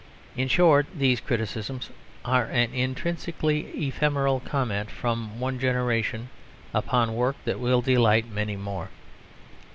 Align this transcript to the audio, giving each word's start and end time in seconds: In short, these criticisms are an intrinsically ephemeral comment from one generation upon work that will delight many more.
In 0.35 0.47
short, 0.47 0.87
these 0.97 1.19
criticisms 1.21 1.91
are 2.25 2.45
an 2.45 2.73
intrinsically 2.73 3.67
ephemeral 3.87 4.39
comment 4.39 4.89
from 4.89 5.39
one 5.39 5.59
generation 5.59 6.29
upon 6.73 7.13
work 7.13 7.35
that 7.45 7.59
will 7.59 7.81
delight 7.83 8.27
many 8.27 8.55
more. 8.55 8.89